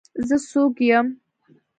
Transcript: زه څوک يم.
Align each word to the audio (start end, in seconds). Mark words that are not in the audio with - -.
زه 0.27 0.35
څوک 0.49 0.75
يم. 0.89 1.07